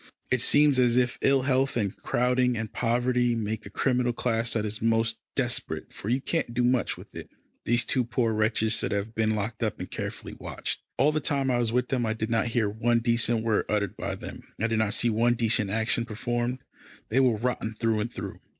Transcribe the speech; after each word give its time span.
It 0.31 0.41
seems 0.41 0.79
as 0.79 0.97
if 0.97 1.19
ill 1.21 1.43
health, 1.43 1.77
and 1.77 1.95
crowding 1.95 2.57
and 2.57 2.73
poverty, 2.73 3.35
make 3.35 3.67
a 3.67 3.69
criminal 3.69 4.13
class 4.13 4.53
that 4.53 4.65
is 4.65 4.79
the 4.79 4.85
most 4.85 5.19
desperate, 5.35 5.93
for 5.93 6.09
you 6.09 6.19
can't 6.19 6.55
do 6.55 6.63
much 6.63 6.97
with 6.97 7.13
it. 7.13 7.29
These 7.65 7.85
two 7.85 8.03
poor 8.03 8.33
wretches 8.33 8.73
should 8.73 8.91
have 8.91 9.13
been 9.13 9.35
locked 9.35 9.61
up 9.61 9.77
and 9.79 9.91
carefully 9.91 10.33
watched. 10.33 10.81
All 10.97 11.11
the 11.11 11.19
time 11.19 11.51
I 11.51 11.59
was 11.59 11.71
with 11.71 11.89
them 11.89 12.07
I 12.07 12.13
did 12.13 12.31
not 12.31 12.47
hear 12.47 12.67
one 12.67 12.97
decent 12.97 13.43
word 13.43 13.65
uttered 13.69 13.95
by 13.95 14.15
them, 14.15 14.41
I 14.59 14.65
did 14.65 14.79
not 14.79 14.95
see 14.95 15.11
one 15.11 15.35
decent 15.35 15.69
action 15.69 16.03
performed. 16.05 16.63
They 17.09 17.19
were 17.19 17.37
rotten 17.37 17.75
through 17.75 17.99
and 17.99 18.11
through. 18.11 18.39